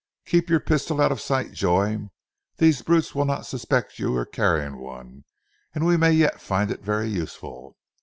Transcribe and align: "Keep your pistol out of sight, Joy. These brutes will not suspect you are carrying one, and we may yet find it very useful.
"Keep 0.25 0.49
your 0.49 0.59
pistol 0.59 0.99
out 0.99 1.11
of 1.11 1.21
sight, 1.21 1.51
Joy. 1.51 2.09
These 2.57 2.81
brutes 2.81 3.13
will 3.13 3.23
not 3.25 3.45
suspect 3.45 3.99
you 3.99 4.15
are 4.17 4.25
carrying 4.25 4.79
one, 4.79 5.25
and 5.75 5.85
we 5.85 5.95
may 5.95 6.11
yet 6.11 6.41
find 6.41 6.71
it 6.71 6.81
very 6.81 7.07
useful. 7.07 7.77